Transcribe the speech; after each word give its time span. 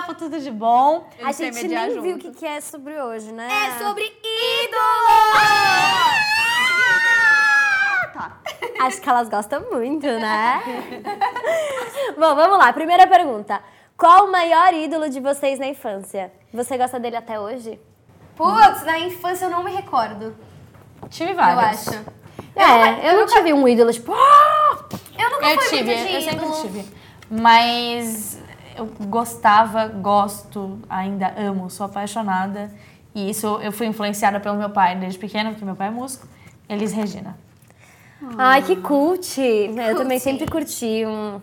papo 0.00 0.14
tudo 0.14 0.38
de 0.38 0.50
bom. 0.50 1.08
A 1.22 1.32
gente 1.32 1.66
nem 1.68 2.00
viu 2.00 2.16
o 2.16 2.18
que, 2.18 2.30
que 2.30 2.46
é 2.46 2.60
sobre 2.60 3.00
hoje, 3.00 3.32
né? 3.32 3.48
É 3.50 3.84
sobre 3.84 4.04
ídolo! 4.04 5.08
Tá. 8.12 8.38
Acho 8.80 9.00
que 9.00 9.08
elas 9.08 9.28
gostam 9.28 9.64
muito, 9.72 10.06
né? 10.06 10.62
Bom, 12.16 12.34
vamos 12.34 12.58
lá. 12.58 12.72
Primeira 12.72 13.06
pergunta. 13.06 13.60
Qual 13.96 14.26
o 14.26 14.32
maior 14.32 14.72
ídolo 14.72 15.08
de 15.10 15.20
vocês 15.20 15.58
na 15.58 15.66
infância? 15.66 16.32
Você 16.52 16.76
gosta 16.78 16.98
dele 17.00 17.16
até 17.16 17.38
hoje? 17.40 17.80
Putz, 18.36 18.84
na 18.84 18.98
infância 19.00 19.46
eu 19.46 19.50
não 19.50 19.64
me 19.64 19.72
recordo. 19.72 20.36
Tive 21.10 21.32
Eu 21.32 21.36
vários. 21.36 21.88
acho. 21.88 22.04
É, 22.54 23.10
eu 23.10 23.16
não 23.18 23.26
tive 23.26 23.52
um 23.52 23.66
ídolo, 23.68 23.92
tipo... 23.92 24.12
"Ah!" 24.12 24.78
Eu 25.18 25.30
nunca 25.30 25.50
Eu 25.50 25.60
fui 25.60 25.78
tive, 25.78 25.94
muito 25.96 26.08
de 26.08 26.14
eu 26.14 26.22
sempre 26.22 26.60
tive. 26.62 26.94
Mas 27.30 28.38
eu 28.78 28.86
gostava, 29.08 29.86
gosto, 29.88 30.78
ainda 30.88 31.34
amo, 31.36 31.68
sou 31.68 31.86
apaixonada. 31.86 32.70
E 33.14 33.30
isso 33.30 33.58
eu 33.62 33.72
fui 33.72 33.86
influenciada 33.86 34.38
pelo 34.38 34.56
meu 34.56 34.70
pai 34.70 34.96
desde 34.96 35.18
pequena, 35.18 35.50
porque 35.50 35.64
meu 35.64 35.76
pai 35.76 35.88
é 35.88 35.90
músico. 35.90 36.26
Elis 36.68 36.92
Regina. 36.92 37.36
Ai, 38.36 38.62
que 38.62 38.76
cult. 38.76 39.40
Eu 39.40 39.96
também 39.96 40.18
sempre 40.18 40.46
curti 40.46 41.04
um... 41.06 41.40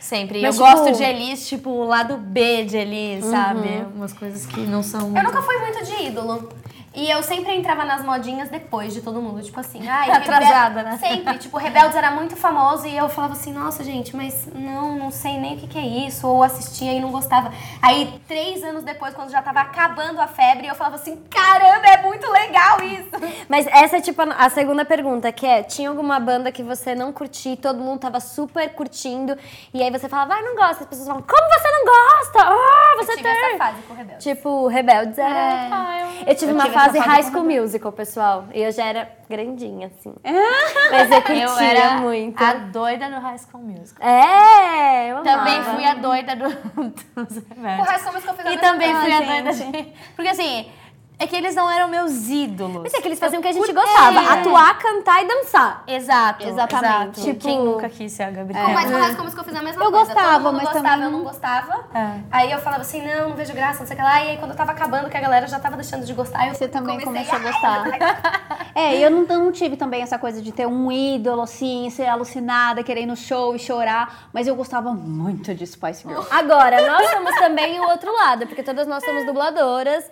Sempre. 0.00 0.40
Mas, 0.40 0.58
eu 0.58 0.64
tipo- 0.64 0.80
gosto 0.80 0.96
de 0.96 1.02
Elis, 1.02 1.48
tipo, 1.48 1.70
o 1.70 1.84
lado 1.84 2.16
B 2.16 2.64
de 2.64 2.76
Elis, 2.76 3.24
sabe? 3.24 3.84
Umas 3.94 4.12
coisas 4.12 4.46
que 4.46 4.60
não 4.60 4.82
são. 4.82 5.14
Eu 5.14 5.22
nunca 5.22 5.42
fui 5.42 5.58
muito 5.58 5.84
de 5.84 6.06
ídolo. 6.06 6.48
E 6.94 7.08
eu 7.10 7.22
sempre 7.22 7.54
entrava 7.54 7.84
nas 7.84 8.02
modinhas 8.04 8.48
depois 8.48 8.92
de 8.94 9.00
todo 9.02 9.20
mundo. 9.20 9.42
Tipo 9.42 9.60
assim, 9.60 9.86
ai, 9.88 10.10
Atrasada, 10.12 10.82
né? 10.82 10.98
Sempre. 10.98 11.38
Tipo, 11.38 11.56
Rebeldes 11.58 11.94
era 11.96 12.10
muito 12.10 12.34
famoso 12.36 12.86
e 12.86 12.96
eu 12.96 13.08
falava 13.08 13.34
assim, 13.34 13.52
nossa, 13.52 13.84
gente, 13.84 14.16
mas 14.16 14.48
não, 14.54 14.96
não 14.96 15.10
sei 15.10 15.38
nem 15.38 15.54
o 15.54 15.58
que, 15.58 15.66
que 15.66 15.78
é 15.78 15.86
isso. 16.06 16.26
Ou 16.26 16.42
assistia 16.42 16.92
e 16.92 17.00
não 17.00 17.10
gostava. 17.10 17.52
Aí, 17.82 18.20
três 18.26 18.62
anos 18.64 18.82
depois, 18.84 19.14
quando 19.14 19.30
já 19.30 19.42
tava 19.42 19.60
acabando 19.60 20.20
a 20.20 20.26
febre, 20.26 20.66
eu 20.66 20.74
falava 20.74 20.96
assim, 20.96 21.22
caramba, 21.30 21.86
é 21.86 22.02
muito 22.02 22.28
legal 22.30 22.82
isso. 22.82 23.10
Mas 23.48 23.66
essa 23.68 23.98
é 23.98 24.00
tipo 24.00 24.22
a 24.22 24.48
segunda 24.50 24.84
pergunta, 24.84 25.30
que 25.30 25.46
é, 25.46 25.62
tinha 25.62 25.88
alguma 25.88 26.18
banda 26.18 26.50
que 26.50 26.62
você 26.62 26.94
não 26.94 27.12
curtia, 27.12 27.52
e 27.52 27.56
todo 27.56 27.78
mundo 27.80 28.00
tava 28.00 28.18
super 28.20 28.68
curtindo, 28.74 29.36
e 29.72 29.82
aí 29.82 29.90
você 29.90 30.08
falava, 30.08 30.34
vai, 30.34 30.42
não 30.42 30.56
gosta. 30.56 30.82
As 30.84 30.88
pessoas 30.88 31.06
falam, 31.08 31.22
como 31.22 31.48
você 31.48 31.68
não 31.70 31.84
gosta? 31.84 32.38
Ah, 32.42 32.94
você 32.96 33.12
eu 33.12 33.16
tive 33.16 33.28
tem. 33.28 33.44
essa 33.46 33.58
fase 33.58 33.82
com 33.82 33.94
Rebeldes. 33.94 34.24
Tipo, 34.24 34.66
Rebeldes 34.68 35.18
era... 35.18 35.68
Ah, 35.70 35.98
eu- 36.00 36.08
Eu 36.28 36.34
tive 36.34 36.50
Eu 36.50 36.54
uma 36.56 36.64
tive 36.64 36.74
fase 36.86 36.98
High 36.98 37.22
com 37.24 37.30
School 37.30 37.44
Musical, 37.44 37.92
pessoal. 37.92 38.44
E 38.54 38.62
eu 38.62 38.72
já 38.72 38.84
era 38.86 39.08
grandinha, 39.28 39.88
assim. 39.88 40.14
Mas 40.90 41.10
eu 41.10 41.22
curtia 41.22 41.44
Eu 41.44 41.58
era 41.58 41.90
muito. 41.98 42.42
a 42.42 42.54
doida 42.54 43.08
do 43.10 43.18
High 43.20 43.38
School 43.38 43.62
Musical. 43.62 44.06
É, 44.08 45.12
eu 45.12 45.22
Também 45.22 45.56
amava. 45.56 45.74
fui 45.74 45.84
a 45.84 45.94
doida 45.94 46.36
do, 46.36 46.48
dos 47.24 47.36
O. 47.36 47.60
High 47.82 47.98
School 47.98 48.12
Musical 48.14 48.34
eu 48.34 48.36
fiz 48.36 48.46
a 48.46 48.50
E 48.50 48.56
mesma 48.56 48.60
também 48.60 48.90
coisa. 48.92 49.02
fui 49.02 49.12
a 49.12 49.22
gente. 49.52 49.72
doida 49.72 49.82
de... 49.82 49.92
Porque 50.16 50.28
assim, 50.30 50.70
é 51.18 51.26
que 51.26 51.34
eles 51.34 51.54
não 51.54 51.68
eram 51.70 51.88
meus 51.88 52.28
ídolos. 52.28 52.82
Mas 52.84 52.94
é 52.94 53.00
que 53.00 53.08
eles 53.08 53.18
faziam 53.18 53.40
o 53.40 53.42
que 53.42 53.48
a 53.48 53.52
gente 53.52 53.72
gostava. 53.72 54.20
É. 54.20 54.26
Atuar, 54.40 54.78
cantar 54.78 55.24
e 55.24 55.26
dançar. 55.28 55.82
Exato, 55.86 56.46
Exatamente. 56.46 56.86
exato. 56.86 57.20
Tipo- 57.22 57.40
Quem 57.40 57.58
nunca 57.58 57.88
quis 57.88 58.12
ser 58.12 58.22
a 58.24 58.30
Gabriela? 58.30 58.68
Não, 58.68 58.74
mas 58.74 58.90
o 58.90 58.94
High 58.96 59.12
School 59.12 59.24
Musical 59.24 59.44
eu 59.44 59.48
fiz 59.50 59.60
a 59.60 59.62
mesma 59.64 59.84
Eu 59.84 59.90
coisa. 59.90 60.06
gostava, 60.14 60.52
mas 60.52 60.62
gostava, 60.62 60.88
também 60.88 61.04
eu 61.04 61.10
não- 61.10 61.22
gostava. 61.24 61.84
É. 61.94 62.20
Aí 62.30 62.52
eu 62.52 62.58
falava 62.60 62.82
assim, 62.82 63.02
não, 63.04 63.30
não 63.30 63.36
vejo 63.36 63.52
graça, 63.52 63.80
não 63.80 63.86
sei 63.86 63.94
o 63.94 63.98
que 63.98 64.04
lá. 64.04 64.24
E 64.24 64.28
aí 64.30 64.36
quando 64.38 64.52
eu 64.52 64.56
tava 64.56 64.72
acabando, 64.72 65.08
que 65.10 65.16
a 65.16 65.20
galera 65.20 65.46
já 65.48 65.58
tava 65.58 65.76
deixando 65.76 66.04
de 66.04 66.12
gostar, 66.14 66.46
eu 66.48 66.54
Você 66.54 66.68
também 66.68 67.00
comecei 67.00 67.24
começou 67.38 67.68
a 67.68 67.78
gostar. 67.82 68.48
É, 68.74 68.96
e 68.96 69.02
eu 69.02 69.10
não, 69.10 69.22
não 69.24 69.50
tive 69.50 69.76
também 69.76 70.02
essa 70.02 70.18
coisa 70.20 70.40
de 70.40 70.52
ter 70.52 70.64
um 70.66 70.92
ídolo, 70.92 71.42
assim, 71.42 71.90
ser 71.90 72.06
alucinada, 72.06 72.80
querer 72.84 73.02
ir 73.02 73.06
no 73.06 73.16
show 73.16 73.56
e 73.56 73.58
chorar. 73.58 74.28
Mas 74.32 74.46
eu 74.46 74.54
gostava 74.54 74.92
muito 74.92 75.52
de 75.52 75.66
Spice 75.66 76.06
Girl. 76.06 76.20
Agora, 76.30 76.86
nós 76.86 77.10
somos 77.10 77.34
também 77.40 77.80
o 77.80 77.88
outro 77.88 78.14
lado, 78.14 78.46
porque 78.46 78.62
todas 78.62 78.86
nós 78.86 79.02
somos 79.04 79.26
dubladoras. 79.26 80.04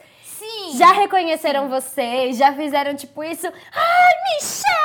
Sim. 0.46 0.78
Já 0.78 0.92
reconheceram 0.92 1.68
vocês, 1.68 2.36
já 2.36 2.52
fizeram 2.52 2.94
tipo 2.94 3.22
isso. 3.24 3.46
Ai, 3.46 4.12
Michelle! 4.34 4.76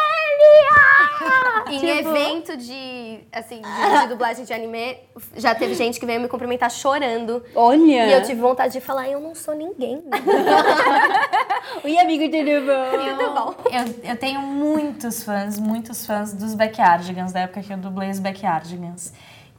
Ah! 0.72 1.66
Em 1.72 1.80
Tipo, 1.80 1.92
evento 2.10 2.58
de, 2.58 3.20
assim, 3.32 3.62
de, 3.62 4.00
de 4.02 4.08
dublagem 4.10 4.44
de 4.44 4.52
anime, 4.54 4.98
já 5.36 5.54
teve 5.56 5.74
gente 5.76 6.00
que 6.00 6.06
veio 6.06 6.20
me 6.20 6.28
cumprimentar 6.28 6.70
chorando. 6.72 7.44
Olha! 7.56 8.08
E 8.08 8.14
eu 8.14 8.22
tive 8.24 8.42
vontade 8.42 8.74
de 8.74 8.82
falar, 8.82 9.08
eu 9.08 9.20
não 9.20 9.36
sou 9.36 9.54
ninguém. 9.56 10.04
Oi, 11.84 11.98
amigo, 11.98 12.24
tudo 12.26 12.66
bom? 12.66 13.16
Tudo 13.18 13.34
bom. 13.34 13.56
Eu, 13.72 14.12
eu 14.12 14.18
tenho 14.18 14.42
muitos 14.42 15.24
fãs, 15.24 15.58
muitos 15.60 16.06
fãs 16.06 16.34
dos 16.34 16.54
Backyardigans, 16.56 17.32
da 17.32 17.42
época 17.42 17.62
que 17.62 17.72
eu 17.72 17.78
dublei 17.78 18.10
os 18.10 18.20
Backyardigans. 18.20 19.14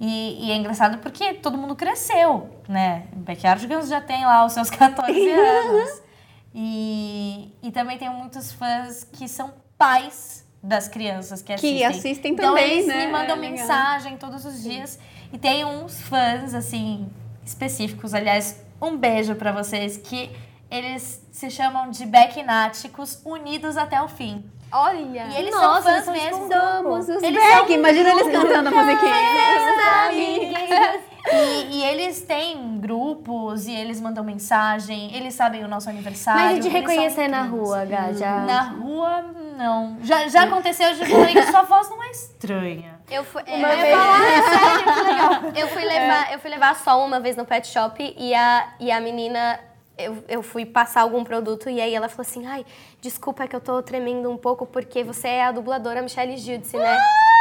E, 0.05 0.49
e 0.49 0.51
é 0.51 0.57
engraçado 0.57 0.99
porque 0.99 1.35
todo 1.35 1.57
mundo 1.57 1.77
cresceu, 1.77 2.51
né? 2.69 3.07
Backyardigans 3.15 3.89
já 3.89 4.01
tem 4.01 4.25
lá 4.25 4.45
os 4.45 4.53
seus 4.53 4.69
14 4.69 5.31
anos. 5.31 6.03
E, 6.53 7.55
e 7.63 7.71
também 7.71 7.97
tenho 7.97 8.13
muitos 8.13 8.51
fãs 8.51 9.05
que 9.05 9.29
são 9.29 9.55
pais 9.79 10.45
das 10.61 10.89
crianças 10.89 11.41
que 11.41 11.53
assistem. 11.53 11.77
Que 11.77 11.85
assistem 11.85 12.33
então, 12.33 12.49
também, 12.49 12.73
eles 12.73 12.87
né? 12.89 13.07
me 13.07 13.13
mandam 13.13 13.37
É 13.37 13.39
mensagem 13.39 14.17
todos 14.17 14.45
os 14.45 14.61
dias. 14.65 14.99
E 15.33 15.39
tem 15.39 15.65
uns 15.65 16.01
fãs, 16.03 16.53
assim, 16.53 17.09
específicos. 17.47 18.13
Aliás, 18.13 18.61
um 18.81 18.97
beijo 18.97 19.37
pra 19.37 19.53
vocês, 19.53 19.97
que 19.97 20.31
eles 20.69 21.25
se 21.31 21.49
chamam 21.49 21.91
de 21.91 22.05
Backnáticos 22.07 23.23
Unidos 23.25 23.77
até 23.77 24.03
o 24.03 24.09
Fim. 24.09 24.45
Olha. 24.73 25.27
E 25.31 25.37
eles 25.37 25.55
Nossa, 25.55 25.83
são 25.83 25.93
eles 25.93 26.05
fãs 26.05 26.39
são 26.39 26.49
mesmo. 26.49 26.83
Somos 26.83 27.09
os 27.09 27.23
Eles 27.23 27.43
Beck. 27.43 27.53
são 27.67 27.69
Imagina 27.71 28.11
eles 28.11 28.33
cantando 28.33 28.69
a 28.69 28.73
musiquinha. 28.73 29.15
E, 31.33 31.77
e 31.79 31.85
eles 31.85 32.23
têm 32.23 32.79
grupos 32.81 33.67
e 33.67 33.73
eles 33.75 34.01
mandam 34.01 34.25
mensagem, 34.25 35.15
eles 35.15 35.35
sabem 35.35 35.65
o 35.65 35.69
nosso 35.69 35.89
aniversário. 35.89 36.41
Mas 36.43 36.57
e 36.59 36.61
de 36.61 36.69
eles 36.69 36.73
são 36.73 36.91
reconhecer 36.91 37.29
na 37.29 37.41
incríveis. 37.47 37.69
rua, 37.69 37.85
Gá? 37.85 38.13
Já... 38.13 38.37
Na 38.41 38.61
rua, 38.63 39.23
não. 39.57 39.97
Já, 40.03 40.27
já 40.29 40.43
aconteceu 40.45 40.93
de 40.95 41.05
que 41.05 41.43
sua 41.45 41.63
voz 41.63 41.89
não 41.89 42.03
é 42.03 42.11
estranha. 42.11 43.01
Eu 43.11 43.25
fui, 43.25 43.43
é, 43.47 43.55
Uma 43.57 43.69
eu, 43.73 43.79
vez- 43.79 43.97
falar, 43.97 45.43
eu 45.55 45.69
fui 45.69 45.85
levar, 45.85 46.33
eu 46.33 46.39
fui 46.41 46.51
levar 46.51 46.75
sol 46.77 47.05
uma 47.07 47.21
vez 47.21 47.37
no 47.37 47.45
pet 47.45 47.67
shop 47.69 48.15
e 48.19 48.35
a, 48.35 48.69
e 48.81 48.91
a 48.91 49.01
menina 49.01 49.61
eu, 50.03 50.25
eu 50.29 50.43
fui 50.43 50.65
passar 50.67 51.03
algum 51.03 51.23
produto 51.25 51.69
e 51.71 51.81
aí 51.81 51.95
ela 51.95 52.09
falou 52.09 52.23
assim: 52.23 52.47
"Ai, 52.47 52.65
desculpa 53.01 53.47
que 53.47 53.55
eu 53.57 53.61
tô 53.61 53.83
tremendo 53.83 54.31
um 54.31 54.37
pouco 54.37 54.67
porque 54.67 55.03
você 55.05 55.29
é 55.29 55.45
a 55.45 55.53
dubladora 55.53 56.03
Michelle 56.03 56.37
Giudice, 56.37 56.77
né?" 56.77 56.99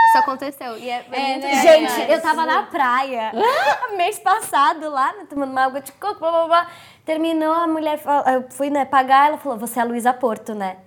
Isso 0.09 0.17
aconteceu. 0.17 0.77
E 0.77 0.89
é, 0.89 1.05
é 1.09 1.19
muito 1.31 1.43
né? 1.47 1.61
Gente, 1.61 2.11
eu 2.11 2.21
tava 2.21 2.45
na 2.45 2.63
praia 2.63 3.31
mês 3.95 4.19
passado 4.19 4.89
lá, 4.89 5.13
né, 5.13 5.25
tomando 5.29 5.51
uma 5.51 5.63
água 5.63 5.79
de 5.79 5.91
coco, 5.93 6.19
blá, 6.19 6.31
blá, 6.31 6.47
blá. 6.47 6.67
Terminou, 7.05 7.53
a 7.53 7.65
mulher, 7.65 7.97
fal- 7.97 8.23
eu 8.27 8.45
fui 8.49 8.69
né, 8.69 8.83
pagar, 8.83 9.27
ela 9.29 9.37
falou, 9.37 9.57
você 9.57 9.79
é 9.79 9.81
a 9.81 9.85
Luísa 9.85 10.11
Porto, 10.13 10.53
né? 10.53 10.77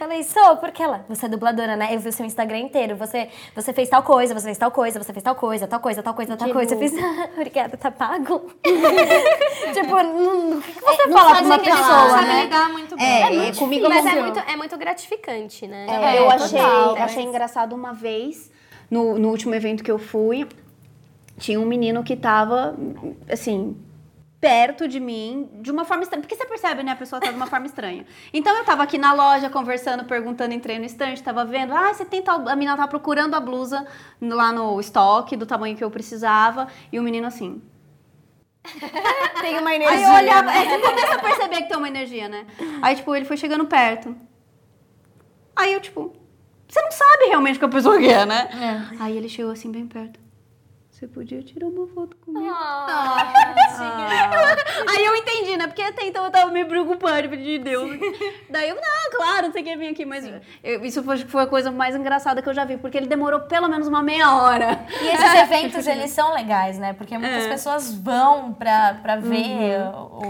Falei, 0.00 0.22
sou, 0.22 0.56
porque 0.56 0.82
ela, 0.82 1.04
você 1.10 1.26
é 1.26 1.28
dubladora, 1.28 1.76
né? 1.76 1.94
Eu 1.94 2.00
vi 2.00 2.08
o 2.08 2.12
seu 2.12 2.24
Instagram 2.24 2.56
inteiro, 2.60 2.96
você, 2.96 3.28
você 3.54 3.70
fez 3.70 3.86
tal 3.86 4.02
coisa, 4.02 4.32
você 4.32 4.46
fez 4.46 4.56
tal 4.56 4.70
coisa, 4.70 4.98
você 4.98 5.12
fez 5.12 5.22
tal 5.22 5.34
coisa, 5.34 5.66
tal 5.68 5.78
coisa, 5.78 6.02
tal 6.02 6.14
coisa, 6.14 6.36
tal 6.38 6.48
Que 6.48 6.54
coisa. 6.54 6.74
Eu 6.74 6.78
fiz, 6.78 6.94
obrigada, 7.36 7.76
tá 7.76 7.90
pago? 7.90 8.50
tipo, 9.74 10.02
não- 10.02 10.56
o 10.56 10.62
que 10.62 10.72
que 10.72 10.80
você 10.80 11.06
não 11.06 11.18
fala 11.18 11.34
pra 11.36 11.44
uma 11.44 11.58
que 11.58 11.64
pessoa, 11.66 11.84
falar, 11.84 12.08
sabe 12.12 12.26
né? 12.28 12.42
lidar 12.44 12.68
muito 12.70 12.96
bem. 12.96 13.06
É, 13.06 13.48
é, 13.48 13.54
comigo 13.54 13.88
Mas 13.90 13.96
é 13.96 14.08
aconteceu. 14.08 14.22
muito, 14.22 14.38
é 14.50 14.56
muito 14.56 14.78
gratificante, 14.78 15.66
né? 15.66 15.86
É, 15.86 15.92
É, 16.16 16.18
eu 16.18 16.22
total, 16.30 16.40
achei, 16.46 16.60
mas- 16.62 17.02
achei 17.02 17.22
engraçado 17.24 17.74
uma 17.74 17.92
vez, 17.92 18.50
no, 18.90 19.18
no 19.18 19.28
último 19.28 19.54
evento 19.54 19.84
que 19.84 19.90
eu 19.90 19.98
fui, 19.98 20.48
tinha 21.38 21.60
um 21.60 21.66
menino 21.66 22.02
que 22.02 22.16
tava, 22.16 22.74
assim, 23.30 23.76
perto 24.40 24.88
de 24.88 24.98
mim, 24.98 25.48
de 25.60 25.70
uma 25.70 25.84
forma 25.84 26.02
estranha. 26.02 26.22
Porque 26.22 26.34
você 26.34 26.46
percebe, 26.46 26.82
né? 26.82 26.92
A 26.92 26.96
pessoa 26.96 27.20
tá 27.20 27.30
de 27.30 27.36
uma 27.36 27.46
forma 27.46 27.66
estranha. 27.66 28.06
Então 28.32 28.56
eu 28.56 28.64
tava 28.64 28.82
aqui 28.82 28.96
na 28.96 29.12
loja, 29.12 29.50
conversando, 29.50 30.04
perguntando, 30.04 30.54
entrei 30.54 30.78
no 30.78 30.86
estande, 30.86 31.22
tava 31.22 31.44
vendo, 31.44 31.74
ah, 31.74 31.92
você 31.92 32.04
tem 32.04 32.22
tal. 32.22 32.48
A 32.48 32.56
menina 32.56 32.76
tava 32.76 32.88
procurando 32.88 33.34
a 33.34 33.40
blusa 33.40 33.86
lá 34.20 34.50
no 34.50 34.80
estoque, 34.80 35.36
do 35.36 35.44
tamanho 35.44 35.76
que 35.76 35.84
eu 35.84 35.90
precisava, 35.90 36.68
e 36.90 36.98
o 36.98 37.02
menino 37.02 37.26
assim. 37.26 37.60
Tem 39.40 39.58
uma 39.58 39.70
Aí 39.70 39.76
energia. 39.76 40.06
eu 40.06 40.12
olhava, 40.12 40.42
né? 40.50 40.66
é, 40.66 40.68
você 40.68 40.78
começa 40.86 41.14
a 41.14 41.18
perceber 41.18 41.56
que 41.62 41.68
tem 41.68 41.78
uma 41.78 41.88
energia, 41.88 42.28
né? 42.28 42.46
Aí, 42.82 42.94
tipo, 42.94 43.16
ele 43.16 43.24
foi 43.24 43.38
chegando 43.38 43.64
perto. 43.64 44.14
Aí 45.56 45.72
eu, 45.72 45.80
tipo, 45.80 46.12
você 46.68 46.80
não 46.82 46.90
sabe 46.92 47.24
realmente 47.28 47.56
o 47.56 47.58
que 47.58 47.64
a 47.64 47.68
pessoa 47.68 47.98
quer, 47.98 48.26
né? 48.26 48.48
É. 48.98 49.02
Aí 49.02 49.16
ele 49.16 49.30
chegou 49.30 49.50
assim 49.50 49.72
bem 49.72 49.86
perto. 49.86 50.20
Você 51.00 51.08
podia 51.08 51.42
tirar 51.42 51.66
uma 51.68 51.86
foto 51.86 52.14
comigo? 52.18 52.44
Ah, 52.54 53.26
Aí 54.86 55.02
eu 55.02 55.16
entendi, 55.16 55.56
né? 55.56 55.66
Porque 55.66 55.80
até 55.80 56.04
então 56.06 56.22
eu 56.26 56.30
tava 56.30 56.50
me 56.50 56.62
preocupando, 56.62 57.34
de 57.38 57.58
Deus. 57.58 57.98
Daí 58.50 58.68
eu, 58.68 58.74
não, 58.76 59.10
claro, 59.16 59.50
você 59.50 59.62
quer 59.62 59.78
vir 59.78 59.88
aqui, 59.88 60.04
mas 60.04 60.26
eu- 60.62 60.84
isso 60.84 61.02
foi, 61.02 61.16
foi 61.20 61.44
a 61.44 61.46
coisa 61.46 61.70
mais 61.70 61.96
engraçada 61.96 62.42
que 62.42 62.48
eu 62.50 62.52
já 62.52 62.66
vi, 62.66 62.76
porque 62.76 62.98
ele 62.98 63.06
demorou 63.06 63.40
pelo 63.40 63.66
menos 63.66 63.88
uma 63.88 64.02
meia 64.02 64.30
hora. 64.42 64.84
E 65.00 65.06
esses 65.08 65.34
eventos, 65.36 65.86
eles 65.86 66.10
são 66.10 66.34
legais, 66.34 66.78
né? 66.78 66.92
Porque 66.92 67.16
muitas 67.16 67.46
É. 67.46 67.48
pessoas 67.48 67.94
vão 67.94 68.52
pra, 68.52 68.98
pra 69.00 69.16
ver 69.16 69.80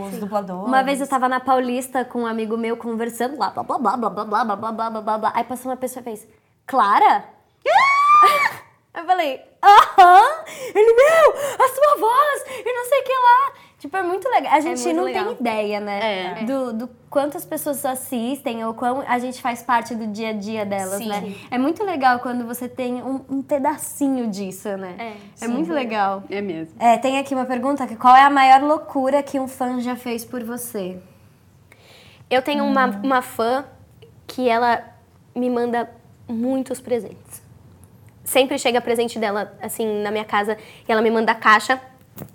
os 0.06 0.18
dubladores. 0.18 0.68
Uma 0.68 0.84
vez 0.84 1.00
eu 1.00 1.08
tava 1.08 1.28
na 1.28 1.40
Paulista 1.40 2.04
com 2.04 2.20
um 2.22 2.26
amigo 2.26 2.56
meu 2.56 2.76
conversando 2.76 3.36
lá, 3.36 3.50
blá 3.50 3.64
blá 3.64 3.76
blá 3.76 3.96
blá 3.96 4.10
blá 4.10 4.24
blá 4.24 4.44
blá 4.44 4.56
blá 4.56 4.72
blá 4.72 4.90
blá 4.90 5.00
blá 5.02 5.18
blá. 5.18 5.32
Aí 5.34 5.42
passou 5.42 5.72
uma 5.72 5.76
pessoa 5.76 6.00
e 6.00 6.04
fez, 6.04 6.28
Clara? 6.64 7.24
Eu 8.92 9.04
falei, 9.04 9.40
aham! 9.62 10.44
Ele, 10.74 10.94
meu, 10.94 11.64
a 11.64 11.68
sua 11.68 11.96
voz! 12.00 12.44
E 12.64 12.72
não 12.72 12.84
sei 12.86 13.00
o 13.00 13.04
que 13.04 13.12
lá. 13.12 13.52
Tipo, 13.78 13.96
é 13.96 14.02
muito 14.02 14.28
legal. 14.28 14.52
A 14.52 14.60
gente 14.60 14.82
muito 14.82 14.96
não 14.96 15.04
legal. 15.04 15.24
tem 15.24 15.34
ideia, 15.34 15.80
né? 15.80 16.42
É. 16.42 16.44
Do, 16.44 16.72
do 16.72 16.90
quantas 17.08 17.46
pessoas 17.46 17.82
assistem 17.84 18.62
ou 18.64 18.74
quão 18.74 19.02
a 19.06 19.18
gente 19.18 19.40
faz 19.40 19.62
parte 19.62 19.94
do 19.94 20.06
dia 20.08 20.30
a 20.30 20.32
dia 20.32 20.66
delas, 20.66 20.98
Sim. 20.98 21.08
né? 21.08 21.34
É 21.50 21.56
muito 21.56 21.82
legal 21.82 22.18
quando 22.18 22.44
você 22.44 22.68
tem 22.68 23.02
um, 23.02 23.24
um 23.30 23.42
pedacinho 23.42 24.28
disso, 24.28 24.76
né? 24.76 25.16
É, 25.40 25.48
muito 25.48 25.72
legal. 25.72 26.22
É 26.28 26.42
mesmo. 26.42 26.74
É, 26.78 26.98
tem 26.98 27.18
aqui 27.18 27.34
uma 27.34 27.46
pergunta: 27.46 27.86
qual 27.96 28.14
é 28.14 28.22
a 28.22 28.30
maior 28.30 28.60
loucura 28.60 29.22
que 29.22 29.40
um 29.40 29.48
fã 29.48 29.80
já 29.80 29.96
fez 29.96 30.26
por 30.26 30.44
você? 30.44 30.98
Eu 32.28 32.42
tenho 32.42 32.64
uma, 32.64 32.86
uma 32.86 33.22
fã 33.22 33.64
que 34.26 34.46
ela 34.46 34.84
me 35.34 35.48
manda 35.48 35.90
muitos 36.28 36.80
presentes. 36.80 37.39
Sempre 38.30 38.56
chega 38.60 38.80
presente 38.80 39.18
dela, 39.18 39.52
assim, 39.60 40.02
na 40.02 40.10
minha 40.12 40.24
casa, 40.24 40.56
e 40.88 40.92
ela 40.92 41.02
me 41.02 41.10
manda 41.10 41.34
caixa. 41.34 41.80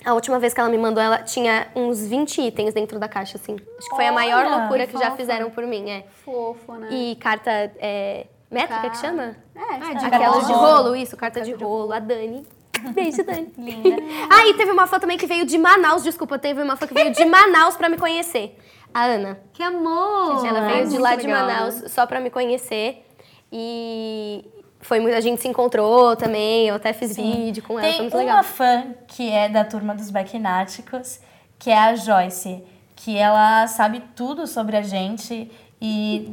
A 0.03 0.13
última 0.13 0.37
vez 0.37 0.53
que 0.53 0.59
ela 0.59 0.67
me 0.67 0.77
mandou, 0.77 1.01
ela 1.01 1.19
tinha 1.19 1.67
uns 1.73 2.05
20 2.05 2.41
itens 2.41 2.73
dentro 2.73 2.99
da 2.99 3.07
caixa, 3.07 3.37
assim. 3.37 3.55
Acho 3.77 3.89
que 3.89 3.95
foi 3.95 4.05
a 4.05 4.11
maior 4.11 4.45
Olha, 4.45 4.57
loucura 4.57 4.87
que 4.87 4.91
já 4.97 5.05
fofa. 5.05 5.15
fizeram 5.15 5.49
por 5.49 5.65
mim, 5.65 5.89
é. 5.89 6.03
Fofo, 6.25 6.73
né? 6.73 6.89
E 6.91 7.15
carta 7.15 7.49
é, 7.49 8.25
métrica 8.51 8.89
que 8.89 8.97
chama? 8.97 9.37
É, 9.55 9.93
de 9.93 10.05
Aquelas 10.05 10.45
de 10.45 10.51
rolo. 10.51 10.65
rolo, 10.83 10.95
isso, 10.97 11.15
carta 11.15 11.39
de 11.39 11.53
rolo, 11.53 11.93
a 11.93 11.99
Dani. 11.99 12.45
Beijo, 12.93 13.23
Dani. 13.23 13.49
Linda. 13.57 13.95
ah, 14.29 14.45
e 14.49 14.53
teve 14.55 14.71
uma 14.71 14.87
fã 14.87 14.99
também 14.99 15.17
que 15.17 15.25
veio 15.25 15.45
de 15.45 15.57
Manaus, 15.57 16.03
desculpa, 16.03 16.37
teve 16.37 16.61
uma 16.61 16.75
fã 16.75 16.85
que 16.87 16.93
veio 16.93 17.13
de 17.13 17.23
Manaus 17.23 17.77
pra 17.77 17.87
me 17.87 17.97
conhecer. 17.97 18.59
A 18.93 19.05
Ana. 19.05 19.39
Que 19.53 19.63
amor! 19.63 20.45
Ela 20.45 20.67
veio 20.67 20.83
de 20.83 20.89
muito 20.89 21.01
lá 21.01 21.15
de 21.15 21.25
legal, 21.25 21.47
Manaus 21.47 21.83
só 21.89 22.05
pra 22.05 22.19
me 22.19 22.29
conhecer. 22.29 23.01
E 23.49 24.43
foi 24.85 24.99
muito, 24.99 25.15
a 25.15 25.21
gente 25.21 25.41
se 25.41 25.47
encontrou 25.47 26.15
também, 26.15 26.67
eu 26.67 26.75
até 26.75 26.93
fiz 26.93 27.15
vídeo 27.15 27.63
com 27.63 27.79
ela, 27.79 27.81
foi 27.81 27.91
Tem 27.91 28.01
muito 28.01 28.13
uma 28.13 28.23
legal. 28.23 28.43
fã 28.43 28.85
que 29.07 29.31
é 29.31 29.49
da 29.49 29.65
turma 29.65 29.95
dos 29.95 30.11
Baquináticos, 30.11 31.19
que 31.57 31.71
é 31.71 31.77
a 31.77 31.95
Joyce, 31.95 32.63
que 32.95 33.17
ela 33.17 33.65
sabe 33.67 34.03
tudo 34.15 34.45
sobre 34.45 34.77
a 34.77 34.83
gente 34.83 35.51
e 35.81 36.31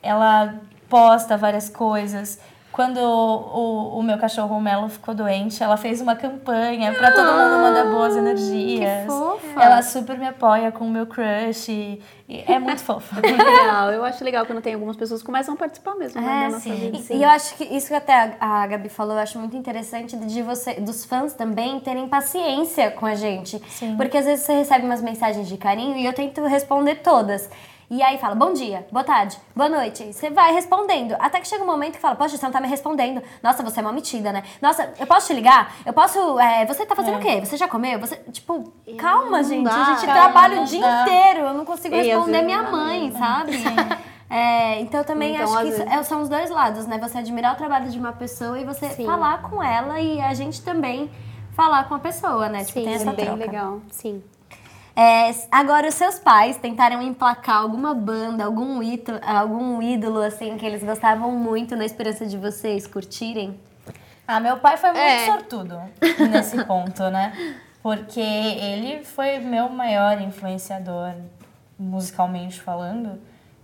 ela 0.00 0.60
posta 0.88 1.36
várias 1.36 1.68
coisas. 1.68 2.38
Quando 2.78 2.98
o, 2.98 3.96
o, 3.96 3.98
o 3.98 4.02
meu 4.04 4.16
cachorro 4.18 4.56
o 4.56 4.60
Melo 4.60 4.88
ficou 4.88 5.12
doente, 5.12 5.60
ela 5.60 5.76
fez 5.76 6.00
uma 6.00 6.14
campanha 6.14 6.94
pra 6.94 7.10
todo 7.10 7.26
mundo 7.26 7.60
mandar 7.60 7.86
boas 7.90 8.14
energias. 8.14 9.04
fofa. 9.04 9.60
Ela 9.60 9.82
super 9.82 10.16
me 10.16 10.28
apoia 10.28 10.70
com 10.70 10.84
o 10.86 10.88
meu 10.88 11.04
crush. 11.04 11.72
E 11.72 12.00
e 12.28 12.44
é 12.46 12.56
muito 12.60 12.80
fofa. 12.80 13.20
legal. 13.20 13.90
Eu 13.90 14.04
acho 14.04 14.22
legal 14.22 14.46
quando 14.46 14.60
tem 14.60 14.74
algumas 14.74 14.96
pessoas 14.96 15.22
que 15.22 15.26
começam 15.26 15.54
a 15.54 15.56
participar 15.56 15.96
mesmo, 15.96 16.20
né, 16.20 16.44
É, 16.44 16.46
da 16.46 16.54
nossa 16.54 16.70
vida. 16.70 16.98
E, 17.10 17.16
e 17.16 17.22
eu 17.24 17.28
acho 17.30 17.56
que 17.56 17.64
isso 17.64 17.88
que 17.88 17.94
até 17.94 18.36
a, 18.38 18.62
a 18.62 18.66
Gabi 18.68 18.88
falou, 18.88 19.14
eu 19.14 19.20
acho 19.22 19.40
muito 19.40 19.56
interessante 19.56 20.16
de 20.16 20.42
você, 20.42 20.74
dos 20.74 21.04
fãs 21.04 21.32
também 21.32 21.80
terem 21.80 22.06
paciência 22.06 22.92
com 22.92 23.06
a 23.06 23.16
gente. 23.16 23.60
Sim. 23.70 23.96
Porque 23.96 24.16
às 24.18 24.24
vezes 24.24 24.44
você 24.46 24.52
recebe 24.52 24.84
umas 24.84 25.02
mensagens 25.02 25.48
de 25.48 25.56
carinho 25.56 25.96
e 25.96 26.06
eu 26.06 26.12
tento 26.12 26.44
responder 26.44 26.96
todas. 26.96 27.50
E 27.90 28.02
aí 28.02 28.18
fala, 28.18 28.34
bom 28.34 28.52
dia, 28.52 28.86
boa 28.92 29.02
tarde, 29.02 29.38
boa 29.56 29.66
noite. 29.68 30.12
Você 30.12 30.28
vai 30.28 30.52
respondendo. 30.52 31.16
Até 31.18 31.40
que 31.40 31.48
chega 31.48 31.64
um 31.64 31.66
momento 31.66 31.94
que 31.94 32.00
fala, 32.00 32.14
poxa, 32.16 32.36
você 32.36 32.44
não 32.44 32.52
tá 32.52 32.60
me 32.60 32.68
respondendo. 32.68 33.22
Nossa, 33.42 33.62
você 33.62 33.80
é 33.80 33.82
uma 33.82 33.92
metida, 33.92 34.30
né? 34.30 34.42
Nossa, 34.60 34.92
eu 35.00 35.06
posso 35.06 35.28
te 35.28 35.32
ligar? 35.32 35.72
Eu 35.86 35.94
posso. 35.94 36.38
é, 36.38 36.66
você 36.66 36.84
tá 36.84 36.94
fazendo 36.94 37.16
o 37.16 37.20
quê? 37.20 37.40
Você 37.40 37.56
já 37.56 37.66
comeu? 37.66 37.98
Você. 37.98 38.16
Tipo, 38.30 38.70
calma, 38.98 39.42
gente. 39.42 39.64
dá, 39.64 39.70
a 39.74 39.84
gente 39.94 40.04
calma, 40.04 40.20
trabalha 40.22 40.60
o 40.60 40.64
dia 40.66 40.82
dá. 40.82 41.02
inteiro. 41.02 41.40
Eu 41.46 41.54
não 41.54 41.64
consigo 41.64 41.96
responder 41.96 42.42
minha 42.42 42.62
dá 42.62 42.70
mãe, 42.70 43.12
sabe? 43.12 43.52
É, 44.30 44.78
então 44.82 45.02
também 45.04 45.36
Então, 45.36 45.46
acho 45.46 45.56
que 45.56 45.70
vezes- 45.70 45.86
é- 45.90 46.02
são 46.02 46.20
os 46.20 46.28
dois 46.28 46.50
lados, 46.50 46.86
né? 46.86 46.98
Você 46.98 47.16
admirar 47.16 47.54
o 47.54 47.56
trabalho 47.56 47.88
de 47.88 47.98
uma 47.98 48.12
pessoa 48.12 48.60
e 48.60 48.64
você 48.66 48.90
Sim. 48.90 49.06
falar 49.06 49.40
com 49.40 49.62
ela 49.62 49.98
e 49.98 50.20
a 50.20 50.34
gente 50.34 50.60
também 50.60 51.10
falar 51.56 51.88
com 51.88 51.94
a 51.94 51.98
pessoa, 51.98 52.46
né? 52.46 52.58
Tipo, 52.62 52.78
Sim, 52.80 52.84
tem 52.84 52.92
essa 52.94 53.08
é 53.08 53.12
bem 53.14 53.24
troca. 53.24 53.40
legal. 53.40 53.80
Sim. 53.90 54.22
É, 55.00 55.30
agora, 55.52 55.86
os 55.86 55.94
seus 55.94 56.18
pais 56.18 56.56
tentaram 56.56 57.00
emplacar 57.00 57.58
alguma 57.58 57.94
banda, 57.94 58.44
algum 58.44 58.82
ídolo, 58.82 59.20
algum 59.24 59.80
ídolo, 59.80 60.20
assim, 60.20 60.56
que 60.56 60.66
eles 60.66 60.82
gostavam 60.82 61.30
muito 61.30 61.76
na 61.76 61.84
esperança 61.84 62.26
de 62.26 62.36
vocês 62.36 62.84
curtirem? 62.84 63.60
Ah, 64.26 64.40
meu 64.40 64.56
pai 64.56 64.76
foi 64.76 64.90
muito 64.90 65.00
É. 65.00 65.26
sortudo 65.26 65.80
nesse 66.30 66.64
ponto, 66.64 67.08
né? 67.10 67.32
Porque 67.80 68.18
ele 68.20 69.04
foi 69.04 69.38
meu 69.38 69.68
maior 69.68 70.20
influenciador, 70.20 71.12
musicalmente 71.78 72.60
falando. 72.60 73.20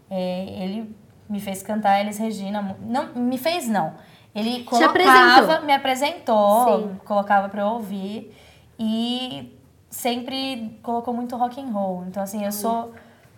É, 0.09 0.45
ele 0.63 0.95
me 1.29 1.41
fez 1.41 1.65
cantar 1.65 2.01
Elis 2.01 2.17
Regina. 2.17 2.77
Não, 2.81 3.09
me 3.15 3.39
fez 3.39 3.67
não. 3.67 3.95
Ele 4.33 4.63
colocava, 4.63 4.93
apresentou. 4.93 5.67
me 5.67 5.73
apresentou, 5.73 6.79
Sim. 6.79 7.01
colocava 7.05 7.49
pra 7.49 7.63
eu 7.63 7.67
ouvir 7.69 8.33
e 8.79 9.53
sempre 9.95 10.77
colocou 10.83 11.15
muito 11.15 11.37
rock 11.37 11.61
and 11.61 11.71
roll. 11.71 12.05
Então 12.09 12.23
assim, 12.23 12.45
eu 12.45 12.53
sou 12.53 12.93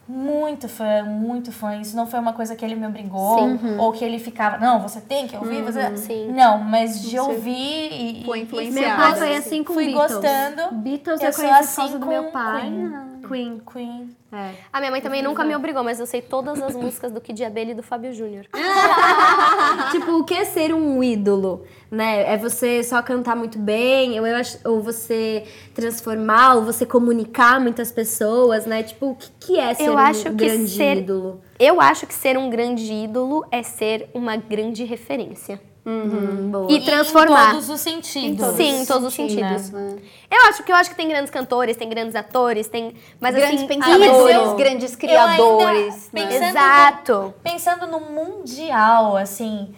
muito 0.09 0.69
fã, 0.69 1.03
muito 1.05 1.53
fã. 1.53 1.77
Isso 1.77 1.97
não 1.97 2.07
foi 2.07 2.19
uma 2.19 2.33
coisa 2.33 2.57
que 2.57 2.65
ele 2.65 2.75
me 2.75 2.87
obrigou 2.87 3.39
ou 3.79 3.93
que 3.93 4.05
ele 4.05 4.19
ficava, 4.19 4.57
não, 4.59 4.81
você 4.81 5.01
tem 5.01 5.27
que 5.27 5.37
ouvir, 5.37 5.63
você 5.63 5.97
Sim. 5.97 6.33
Não, 6.33 6.59
mas 6.59 7.03
de 7.03 7.19
ouvir 7.19 8.21
e, 8.21 8.25
Foi 8.25 8.41
influenciado. 8.41 8.87
Meu 8.87 8.97
pai 8.97 9.15
foi 9.17 9.37
assim 9.37 9.63
com 9.63 9.75
Fui 9.75 9.87
Beatles. 9.87 10.13
gostando. 10.13 10.75
Beatles 10.77 11.21
Eu 11.21 11.27
eu, 11.27 11.33
sou 11.33 11.45
conheci 11.45 11.61
assim 11.61 11.75
por 11.75 11.77
causa 11.77 11.99
do 11.99 12.05
com 12.05 12.11
meu 12.11 12.25
pai. 12.31 12.63
Queen. 12.63 13.21
Queen. 13.29 13.63
Queen. 13.73 14.16
É. 14.33 14.55
A 14.73 14.81
minha 14.81 14.91
mãe 14.91 15.01
também 15.01 15.23
nunca 15.23 15.45
me 15.45 15.55
obrigou, 15.55 15.85
mas 15.85 16.01
eu 16.01 16.07
sei 16.07 16.21
todas 16.21 16.61
as 16.61 16.75
músicas 16.75 17.13
do 17.13 17.21
Kid 17.21 17.45
Abelha 17.45 17.71
e 17.71 17.75
do 17.75 17.83
Fábio 17.83 18.13
Júnior. 18.13 18.45
tipo, 19.93 20.13
o 20.19 20.25
que 20.25 20.35
é 20.35 20.45
ser 20.45 20.75
um 20.75 21.03
ídolo, 21.03 21.65
né? 21.91 22.33
É 22.33 22.37
você 22.37 22.83
só 22.83 23.01
cantar 23.03 23.37
muito 23.37 23.59
bem, 23.59 24.19
ou, 24.19 24.27
eu 24.27 24.37
acho, 24.37 24.59
ou 24.65 24.81
você 24.81 25.45
transformar, 25.75 26.55
ou 26.57 26.65
você 26.65 26.85
comunicar 26.85 27.61
muitas 27.61 27.93
pessoas, 27.93 28.67
né? 28.67 28.83
Tipo, 28.83 29.11
o 29.11 29.15
que, 29.15 29.31
que 29.39 29.59
é 29.59 29.73
ser 29.75 29.85
Eu 29.85 29.95
um 29.95 29.99
acho 29.99 30.25
que 30.25 30.31
grande 30.31 30.69
ser- 30.71 30.97
ídolo? 30.99 31.41
Eu 31.59 31.81
acho 31.81 32.07
que 32.07 32.15
ser 32.15 32.37
um 32.37 32.51
grande 32.51 32.93
ídolo 32.93 33.45
é 33.51 33.63
ser 33.63 34.11
uma 34.13 34.37
grande 34.37 34.85
referência. 34.85 35.61
Hum, 35.87 36.51
boa. 36.51 36.73
E 36.73 36.85
transformar. 36.85 37.49
Em 37.49 37.53
todos 37.53 37.71
os 37.71 37.81
sentidos. 37.81 38.57
Sim, 38.57 38.83
em 38.83 38.87
todos 38.87 39.07
os 39.07 39.17
Né? 39.19 39.29
sentidos. 39.29 39.73
Eu 40.29 40.41
acho 40.49 40.65
que 40.65 40.73
eu 40.73 40.77
acho 40.77 40.91
que 40.91 40.97
tem 40.97 41.09
grandes 41.09 41.31
cantores, 41.31 41.77
tem 41.77 41.89
grandes 41.89 42.17
atores, 42.17 42.67
tem. 42.67 42.95
Mas 43.21 43.35
grandes 43.37 43.59
assim, 43.59 43.67
pensadores, 43.69 44.53
grandes 44.57 44.97
criadores. 44.97 46.11
ainda- 46.13 46.31
né? 46.31 46.39
pensando 46.39 46.49
Exato. 46.51 47.35
Pensando 47.43 47.87
no 47.87 48.01
mundial, 48.01 49.17
assim, 49.17 49.73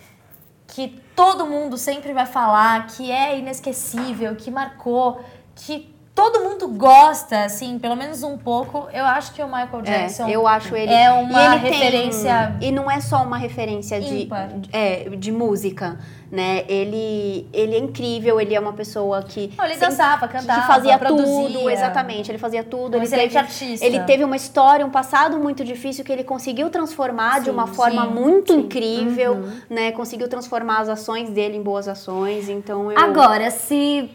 que 0.66 0.98
todo 1.14 1.46
mundo 1.46 1.76
sempre 1.76 2.12
vai 2.14 2.24
falar 2.26 2.86
que 2.86 3.10
é 3.12 3.38
inesquecível, 3.38 4.34
que 4.34 4.50
marcou, 4.50 5.20
que 5.54 5.94
todo 6.18 6.40
mundo 6.42 6.66
gosta, 6.68 7.44
assim, 7.44 7.78
pelo 7.78 7.94
menos 7.94 8.24
um 8.24 8.36
pouco, 8.36 8.88
eu 8.92 9.04
acho 9.04 9.32
que 9.32 9.40
o 9.40 9.46
Michael 9.46 9.82
Jackson 9.82 10.26
É, 10.26 10.30
eu 10.32 10.48
acho 10.48 10.74
ele. 10.74 10.92
é 10.92 11.10
uma 11.12 11.54
ele 11.54 11.60
tem- 11.60 11.70
referência 11.72 12.56
e 12.60 12.72
não 12.72 12.90
é 12.90 13.00
só 13.00 13.22
uma 13.22 13.38
referência 13.38 14.00
de, 14.00 14.28
é, 14.72 15.08
de 15.10 15.30
música, 15.30 15.96
né? 16.30 16.64
Ele, 16.68 17.46
ele 17.52 17.74
é 17.76 17.78
incrível, 17.78 18.40
ele 18.40 18.52
é 18.54 18.58
uma 18.60 18.72
pessoa 18.72 19.22
que. 19.22 19.52
Não, 19.56 19.64
ele 19.64 19.74
sempre- 19.74 19.88
dançava, 19.90 20.26
cantava, 20.28 20.60
que 20.60 20.66
fazia 20.66 20.98
produzia. 20.98 21.46
tudo, 21.58 21.70
exatamente. 21.70 22.30
Ele 22.30 22.38
fazia 22.38 22.64
tudo. 22.64 22.94
Um 22.94 22.96
ele 22.96 23.04
excelente 23.06 23.28
teve, 23.32 23.38
artista. 23.38 23.86
Ele 23.86 24.00
teve 24.00 24.24
uma 24.24 24.36
história, 24.36 24.84
um 24.84 24.90
passado 24.90 25.38
muito 25.38 25.64
difícil 25.64 26.04
que 26.04 26.12
ele 26.12 26.24
conseguiu 26.24 26.68
transformar 26.68 27.40
de 27.40 27.48
uma 27.48 27.66
forma 27.68 28.02
sim, 28.06 28.12
muito 28.12 28.52
incrível, 28.52 29.34
Uhum. 29.34 29.60
né? 29.70 29.92
Conseguiu 29.92 30.28
transformar 30.28 30.80
as 30.80 30.88
ações 30.88 31.30
dele 31.30 31.56
em 31.56 31.62
boas 31.62 31.86
ações. 31.88 32.48
Então 32.48 32.90
eu. 32.92 32.98
Agora, 32.98 33.50
se. 33.50 34.10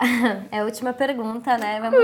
é 0.50 0.60
a 0.60 0.64
última 0.64 0.92
pergunta, 0.92 1.56
né? 1.58 1.80
Vamos... 1.80 1.98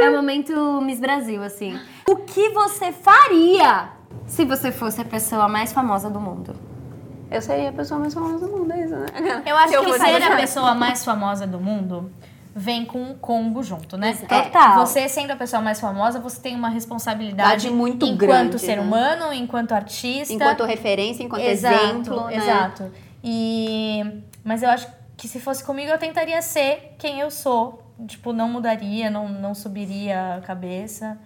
É 0.00 0.08
o 0.08 0.12
momento 0.12 0.80
Miss 0.80 0.98
Brasil, 0.98 1.42
assim. 1.42 1.78
O 2.08 2.16
que 2.16 2.50
você 2.50 2.92
faria 2.92 3.90
se 4.26 4.44
você 4.44 4.72
fosse 4.72 5.00
a 5.00 5.04
pessoa 5.04 5.48
mais 5.48 5.72
famosa 5.72 6.08
do 6.08 6.20
mundo? 6.20 6.54
Eu 7.30 7.42
seria 7.42 7.70
a 7.70 7.72
pessoa 7.72 8.00
mais 8.00 8.14
famosa 8.14 8.46
do 8.46 8.56
mundo, 8.56 8.72
é 8.72 8.84
isso, 8.84 8.94
né? 8.94 9.06
Eu 9.44 9.56
acho 9.56 9.74
eu 9.74 9.84
que 9.84 9.92
fosse 9.92 10.04
ser 10.04 10.22
a 10.22 10.36
pessoa 10.36 10.74
mais 10.74 11.04
famosa 11.04 11.46
do 11.46 11.58
mundo 11.58 12.10
vem 12.54 12.84
com 12.84 13.02
um 13.02 13.14
combo 13.14 13.62
junto, 13.62 13.96
né? 13.96 14.14
Total. 14.14 14.86
Você 14.86 15.08
sendo 15.08 15.32
a 15.32 15.36
pessoa 15.36 15.60
mais 15.60 15.80
famosa, 15.80 16.20
você 16.20 16.40
tem 16.40 16.54
uma 16.54 16.68
responsabilidade 16.68 17.64
Verdade 17.64 17.70
muito 17.70 18.06
enquanto 18.06 18.18
grande, 18.18 18.58
ser 18.60 18.76
né? 18.76 18.82
humano, 18.82 19.32
enquanto 19.32 19.72
artista. 19.72 20.32
Enquanto 20.32 20.64
referência, 20.64 21.24
enquanto 21.24 21.42
exato, 21.42 21.74
exemplo, 21.74 22.26
né? 22.26 22.36
Exato. 22.36 22.92
E 23.24 24.22
mas 24.44 24.62
eu 24.62 24.70
acho 24.70 24.86
que 24.86 24.92
se 25.28 25.40
fosse 25.40 25.62
comigo 25.64 25.90
eu 25.90 25.98
tentaria 25.98 26.40
ser 26.42 26.94
quem 26.98 27.20
eu 27.20 27.30
sou, 27.30 27.82
tipo, 28.06 28.32
não 28.32 28.48
mudaria, 28.48 29.10
não, 29.10 29.28
não 29.28 29.54
subiria 29.54 30.36
a 30.36 30.40
cabeça 30.40 31.18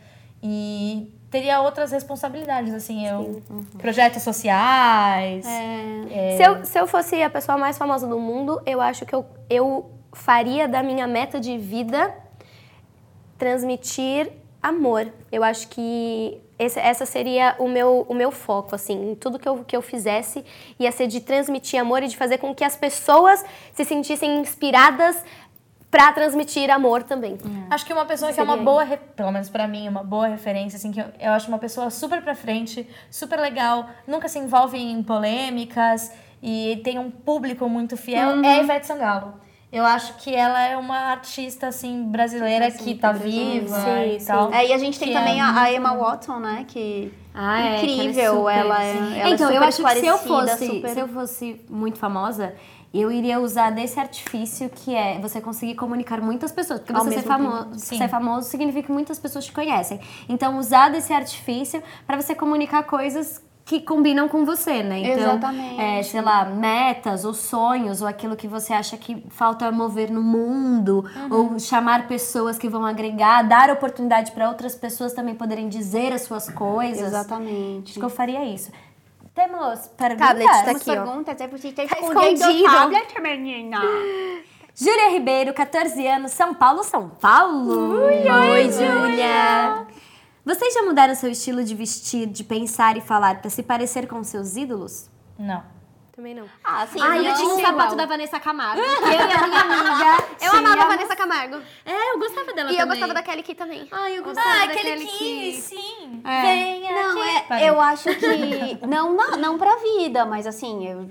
e 0.42 1.12
teria 1.30 1.60
outras 1.60 1.92
responsabilidades, 1.92 2.72
assim, 2.72 3.06
eu 3.06 3.42
projetos 3.78 4.22
sociais. 4.22 5.46
É. 5.46 6.36
Se, 6.36 6.42
eu, 6.42 6.64
se 6.64 6.78
eu 6.78 6.86
fosse 6.86 7.22
a 7.22 7.30
pessoa 7.30 7.58
mais 7.58 7.76
famosa 7.76 8.06
do 8.06 8.18
mundo, 8.18 8.60
eu 8.64 8.80
acho 8.80 9.04
que 9.04 9.14
eu, 9.14 9.26
eu 9.50 9.90
faria 10.12 10.66
da 10.66 10.82
minha 10.82 11.06
meta 11.06 11.38
de 11.38 11.58
vida 11.58 12.14
transmitir 13.36 14.32
amor. 14.62 15.12
Eu 15.30 15.44
acho 15.44 15.68
que 15.68 16.40
esse, 16.58 16.78
essa 16.80 17.06
seria 17.06 17.54
o 17.58 17.68
meu, 17.68 18.04
o 18.08 18.14
meu 18.14 18.30
foco, 18.30 18.74
assim, 18.74 19.12
em 19.12 19.14
tudo 19.14 19.38
que 19.38 19.48
eu, 19.48 19.64
que 19.64 19.76
eu 19.76 19.82
fizesse, 19.82 20.44
ia 20.78 20.90
ser 20.90 21.06
de 21.06 21.20
transmitir 21.20 21.80
amor 21.80 22.02
e 22.02 22.08
de 22.08 22.16
fazer 22.16 22.38
com 22.38 22.54
que 22.54 22.64
as 22.64 22.76
pessoas 22.76 23.44
se 23.72 23.84
sentissem 23.84 24.40
inspiradas 24.40 25.22
pra 25.90 26.12
transmitir 26.12 26.70
amor 26.70 27.02
também. 27.02 27.38
Acho 27.70 27.86
que 27.86 27.92
uma 27.92 28.04
pessoa 28.04 28.32
que 28.32 28.38
é 28.38 28.42
uma 28.42 28.56
boa, 28.56 28.84
pelo 29.16 29.30
menos 29.32 29.48
pra 29.48 29.66
mim, 29.66 29.88
uma 29.88 30.02
boa 30.02 30.26
referência, 30.26 30.76
assim, 30.76 30.90
que 30.90 31.00
eu, 31.00 31.06
eu 31.18 31.32
acho 31.32 31.48
uma 31.48 31.58
pessoa 31.58 31.90
super 31.90 32.20
pra 32.22 32.34
frente, 32.34 32.86
super 33.10 33.38
legal, 33.40 33.88
nunca 34.06 34.28
se 34.28 34.38
envolve 34.38 34.76
em 34.76 35.02
polêmicas 35.02 36.12
e 36.42 36.80
tem 36.84 36.98
um 36.98 37.10
público 37.10 37.68
muito 37.68 37.96
fiel, 37.96 38.42
é 38.44 38.58
a 38.58 38.62
Ivete 38.62 38.86
Sangalo. 38.86 39.34
Eu 39.70 39.84
acho 39.84 40.14
que 40.14 40.34
ela 40.34 40.62
é 40.62 40.76
uma 40.78 40.96
artista, 41.10 41.66
assim, 41.68 42.04
brasileira 42.04 42.70
que 42.70 42.94
tá 42.94 43.12
viva 43.12 43.76
Sim, 43.78 44.16
e 44.16 44.24
tal. 44.24 44.52
É, 44.52 44.66
e 44.66 44.72
a 44.72 44.78
gente 44.78 44.98
tem 44.98 45.08
Que 45.08 45.14
também 45.14 45.38
é 45.38 45.42
a, 45.42 45.72
Emma 45.72 45.94
Watson, 45.94 46.38
né? 46.38 46.64
Que 46.66 47.12
Ah, 47.34 47.60
é, 47.60 47.80
que 47.80 47.86
incrível. 47.86 48.48
Ela 48.48 48.82
é, 48.82 48.94
super- 48.94 49.18
ela 49.18 49.28
é 49.28 49.32
então, 49.34 49.50
eu 49.50 49.54
super 49.56 49.68
acho 49.68 49.84
que 49.84 50.00
se 50.00 50.06
eu 50.06 50.18
fosse, 50.18 50.66
super- 50.66 50.88
se 50.88 50.98
eu 51.00 51.08
fosse 51.08 51.60
muito 51.68 51.98
famosa, 51.98 52.54
eu 52.94 53.12
iria 53.12 53.38
usar 53.38 53.68
desse 53.70 54.00
artifício 54.00 54.70
que 54.70 54.94
é 54.94 55.18
você 55.20 55.38
conseguir 55.38 55.74
comunicar 55.74 56.18
muitas 56.22 56.50
pessoas. 56.50 56.80
Porque 56.80 56.94
Ao 56.94 57.04
você 57.04 57.16
ser 57.16 57.22
famoso, 57.24 57.78
Sim. 57.78 57.98
ser 57.98 58.08
famoso 58.08 58.48
significa 58.48 58.86
que 58.86 58.92
muitas 58.92 59.18
pessoas 59.18 59.44
te 59.44 59.52
conhecem. 59.52 60.00
Então, 60.30 60.56
usar 60.58 60.88
desse 60.88 61.12
artifício 61.12 61.82
para 62.06 62.16
você 62.20 62.34
comunicar 62.34 62.84
coisas 62.84 63.42
que 63.68 63.80
combinam 63.80 64.28
com 64.28 64.46
você, 64.46 64.82
né? 64.82 65.00
Então, 65.00 65.32
Exatamente. 65.32 65.78
é, 65.78 66.02
sei 66.02 66.22
lá, 66.22 66.46
metas 66.46 67.26
ou 67.26 67.34
sonhos 67.34 68.00
ou 68.00 68.08
aquilo 68.08 68.34
que 68.34 68.48
você 68.48 68.72
acha 68.72 68.96
que 68.96 69.22
falta 69.28 69.70
mover 69.70 70.10
no 70.10 70.22
mundo 70.22 71.04
ou 71.30 71.58
chamar 71.58 72.08
pessoas 72.08 72.56
que 72.56 72.66
vão 72.66 72.86
agregar, 72.86 73.42
dar 73.42 73.68
oportunidade 73.68 74.32
para 74.32 74.48
outras 74.48 74.74
pessoas 74.74 75.12
também 75.12 75.34
poderem 75.34 75.68
dizer 75.68 76.14
as 76.14 76.22
suas 76.22 76.48
coisas. 76.48 77.08
Exatamente. 77.08 77.90
Acho 77.90 78.00
que 78.00 78.04
eu 78.06 78.08
faria 78.08 78.42
isso. 78.42 78.72
Temos 79.34 79.86
perguntas? 79.88 80.28
Tablet 80.28 80.48
tá 80.50 80.64
Temos 80.64 80.80
aqui, 80.80 80.90
ó. 80.90 80.94
perguntas, 80.94 81.40
é 81.42 81.46
você 81.46 81.72
tá 81.72 81.84
escondido. 81.84 82.24
escondendo 82.24 82.64
o 82.64 82.72
tablet, 82.72 83.20
menina. 83.20 83.80
Júlia 84.74 85.10
Ribeiro, 85.10 85.52
14 85.52 86.06
anos, 86.06 86.32
São 86.32 86.54
Paulo, 86.54 86.82
São 86.84 87.10
Paulo. 87.10 88.00
Oi, 88.06 88.70
Júlia. 88.72 89.86
Vocês 90.48 90.72
já 90.72 90.82
mudaram 90.82 91.14
seu 91.14 91.30
estilo 91.30 91.62
de 91.62 91.74
vestir, 91.74 92.26
de 92.26 92.42
pensar 92.42 92.96
e 92.96 93.02
falar 93.02 93.40
para 93.42 93.50
se 93.50 93.62
parecer 93.62 94.08
com 94.08 94.24
seus 94.24 94.56
ídolos? 94.56 95.10
Não. 95.38 95.62
Também 96.16 96.34
não. 96.34 96.46
Ah, 96.64 96.86
sim. 96.86 96.98
Ai, 97.02 97.18
eu 97.28 97.34
tinha 97.34 97.48
um 97.48 97.60
sapato 97.60 97.92
igual. 97.92 97.96
da 97.96 98.06
Vanessa 98.06 98.40
Camargo. 98.40 98.80
Eu 98.80 98.88
e 98.88 99.32
a 99.32 99.46
minha 99.46 99.60
amiga. 99.60 100.24
Eu 100.40 100.52
amava 100.52 100.82
a 100.84 100.86
Vanessa 100.88 101.14
Camargo. 101.14 101.56
É, 101.84 102.14
eu 102.14 102.18
gostava 102.18 102.52
dela 102.54 102.70
E 102.70 102.74
eu 102.74 102.78
também. 102.78 102.88
gostava 102.98 103.12
da 103.14 103.22
Kelly 103.22 103.42
Key 103.42 103.54
também. 103.54 103.86
Ai, 103.92 104.18
eu 104.18 104.24
gostava 104.24 104.48
Ah, 104.48 104.66
daquele 104.66 104.92
aquele 104.94 105.06
que, 105.06 105.52
que... 105.52 105.60
sim. 105.60 106.22
É. 106.24 106.40
Venha 106.42 106.92
Não, 106.92 107.20
aqui. 107.22 107.52
é, 107.52 107.68
eu 107.68 107.80
acho 107.80 108.08
que. 108.14 108.86
Não, 108.86 109.12
não, 109.12 109.36
não 109.36 109.58
pra 109.58 109.76
vida, 109.76 110.24
mas 110.24 110.46
assim, 110.46 110.88
eu. 110.88 111.08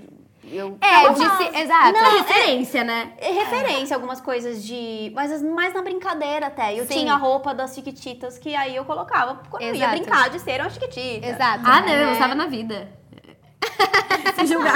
Eu 0.52 0.78
É, 0.80 1.08
disse, 1.12 1.60
exato. 1.62 1.92
Não, 1.92 2.18
referência, 2.18 2.84
né? 2.84 3.12
É 3.18 3.30
referência, 3.32 3.94
algumas 3.96 4.20
coisas 4.20 4.62
de. 4.64 5.12
Mas 5.14 5.42
mais 5.42 5.72
na 5.74 5.82
brincadeira 5.82 6.46
até. 6.46 6.74
Eu 6.74 6.86
Sim. 6.86 7.00
tinha 7.00 7.14
a 7.14 7.16
roupa 7.16 7.54
das 7.54 7.74
Chiquititas 7.74 8.38
que 8.38 8.54
aí 8.54 8.76
eu 8.76 8.84
colocava 8.84 9.40
quando 9.50 9.62
eu 9.62 9.74
ia 9.74 9.84
Exato. 9.84 9.96
brincar 9.98 10.30
de 10.30 10.40
ser 10.40 10.60
uma 10.60 10.70
Chiquitita. 10.70 11.26
Exato. 11.26 11.60
Ah, 11.64 11.80
não, 11.80 11.88
eu 11.92 12.06
É. 12.06 12.10
gostava 12.10 12.34
na 12.34 12.46
vida. 12.46 12.96
Se 14.38 14.46
julgar. 14.46 14.74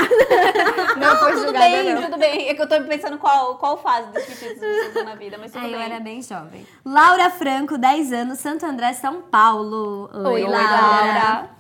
Não 0.97 1.17
foi 1.19 1.33
tudo 1.33 1.45
julgada, 1.45 1.65
bem, 1.69 1.95
não. 1.95 2.03
tudo 2.03 2.19
bem. 2.19 2.49
É 2.49 2.55
que 2.55 2.63
eu 2.63 2.69
tô 2.69 2.81
pensando 2.83 3.17
qual, 3.19 3.57
qual 3.57 3.77
fase 3.79 4.09
das 4.13 4.25
Chiquititas 4.25 4.59
você 4.59 4.89
usou 4.91 5.05
na 5.05 5.15
vida, 5.15 5.39
mas 5.39 5.53
tudo 5.53 5.65
Aí 5.65 5.71
bem. 5.73 5.81
eu 5.81 5.87
era 5.87 6.01
bem 6.01 6.21
jovem. 6.23 6.67
Laura 6.85 7.31
Franco, 7.31 7.79
10 7.79 8.13
anos, 8.13 8.39
Santo 8.41 8.67
André, 8.67 8.93
São 8.95 9.23
Paulo. 9.23 10.11
Oi, 10.29 10.43
Laura. 10.43 11.51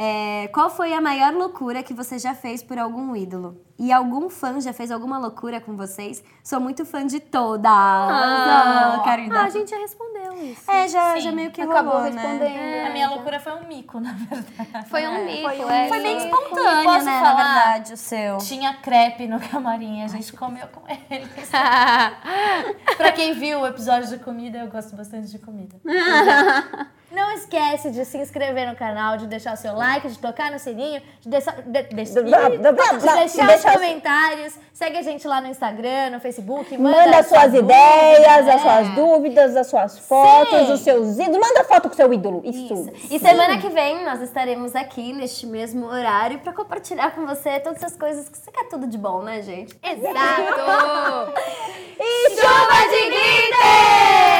É, 0.00 0.46
qual 0.54 0.70
foi 0.70 0.94
a 0.94 1.00
maior 1.00 1.32
loucura 1.34 1.82
que 1.82 1.92
você 1.92 2.20
já 2.20 2.32
fez 2.32 2.62
por 2.62 2.78
algum 2.78 3.16
ídolo? 3.16 3.60
E 3.76 3.92
algum 3.92 4.30
fã 4.30 4.60
já 4.60 4.72
fez 4.72 4.92
alguma 4.92 5.18
loucura 5.18 5.60
com 5.60 5.76
vocês? 5.76 6.22
Sou 6.44 6.60
muito 6.60 6.86
fã 6.86 7.04
de 7.04 7.18
todas. 7.18 7.66
Ah. 7.68 9.02
Ah, 9.04 9.42
a 9.44 9.50
gente 9.50 9.70
já 9.70 9.76
respondeu 9.78 10.34
isso. 10.44 10.70
É, 10.70 10.86
já, 10.86 11.14
Sim. 11.14 11.20
já 11.20 11.32
meio 11.32 11.50
que 11.50 11.60
Acabou 11.60 11.94
rolou, 11.94 12.06
respondendo. 12.12 12.38
né? 12.38 12.86
A 12.86 12.92
minha 12.92 13.10
loucura 13.10 13.40
foi 13.40 13.52
um 13.54 13.66
mico, 13.66 13.98
na 13.98 14.12
verdade. 14.12 14.88
Foi 14.88 15.04
um 15.04 15.24
mico, 15.24 15.48
foi 15.48 15.64
um 15.64 15.70
é. 15.70 15.88
Foi 15.88 16.00
bem 16.00 16.16
espontâneo, 16.16 16.84
Posso 16.84 17.04
né, 17.04 17.20
falar? 17.20 17.34
na 17.34 17.54
verdade, 17.54 17.92
o 17.94 17.96
seu. 17.96 18.38
Tinha 18.38 18.74
crepe 18.74 19.26
no 19.26 19.40
camarim, 19.40 20.04
a 20.04 20.06
gente 20.06 20.32
comeu 20.32 20.68
com 20.68 20.82
eles. 20.88 21.50
pra 22.96 23.10
quem 23.10 23.34
viu 23.34 23.62
o 23.62 23.66
episódio 23.66 24.08
de 24.08 24.22
comida, 24.22 24.58
eu 24.58 24.68
gosto 24.68 24.94
bastante 24.94 25.28
de 25.28 25.40
comida. 25.40 25.74
Não 27.10 27.32
esquece 27.32 27.90
de 27.90 28.04
se 28.04 28.18
inscrever 28.18 28.68
no 28.68 28.76
canal, 28.76 29.16
de 29.16 29.26
deixar 29.26 29.54
o 29.54 29.56
seu 29.56 29.74
like, 29.74 30.06
de 30.08 30.18
tocar 30.18 30.50
no 30.50 30.58
sininho, 30.58 31.00
de 31.20 31.28
deixar, 31.28 31.52
de, 31.62 31.62
de- 31.62 31.82
de 31.88 31.94
deixar 31.94 32.20
os 33.56 33.62
comentários. 33.72 34.54
Segue 34.74 34.98
a 34.98 35.02
gente 35.02 35.26
lá 35.26 35.40
no 35.40 35.48
Instagram, 35.48 36.10
no 36.10 36.20
Facebook. 36.20 36.76
Manda, 36.76 36.96
Manda 37.06 37.18
as 37.18 37.26
suas 37.26 37.50
sua 37.50 37.58
ideias, 37.58 38.18
dúvida, 38.18 38.54
as 38.54 38.60
suas 38.62 38.86
é. 38.86 38.90
dúvidas, 38.94 39.56
as 39.56 39.66
suas 39.66 39.98
fotos, 40.00 40.66
Sim. 40.66 40.72
os 40.74 40.80
seus 40.80 41.18
ídolos. 41.18 41.48
Manda 41.48 41.64
foto 41.64 41.88
com 41.88 41.94
seu 41.96 42.12
ídolo. 42.12 42.42
Isso. 42.44 42.74
Isso. 42.74 42.92
E 43.14 43.18
semana 43.18 43.58
que 43.58 43.68
vem 43.70 44.04
nós 44.04 44.20
estaremos 44.20 44.76
aqui 44.76 45.12
neste 45.12 45.46
mesmo 45.46 45.86
horário 45.86 46.38
pra 46.40 46.52
compartilhar 46.52 47.10
com 47.12 47.26
você 47.26 47.58
todas 47.58 47.82
as 47.82 47.96
coisas 47.96 48.28
que 48.28 48.36
você 48.36 48.50
quer 48.52 48.68
tudo 48.68 48.86
de 48.86 48.98
bom, 48.98 49.22
né, 49.22 49.40
gente? 49.42 49.76
Exato! 49.82 51.32
Chuva 52.36 52.88
de 52.90 53.02
glitter! 53.10 54.37